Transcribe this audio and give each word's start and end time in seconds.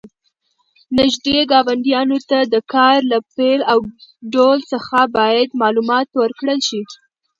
نږدې 0.97 1.37
ګاونډیانو 1.51 2.17
ته 2.29 2.37
د 2.53 2.55
کار 2.73 2.97
له 3.11 3.17
پیل 3.35 3.59
او 3.71 3.77
ډول 4.33 4.59
څخه 4.71 4.97
باید 5.17 5.49
معلومات 5.61 6.07
ورکړل 6.21 6.59
شي. 6.67 6.81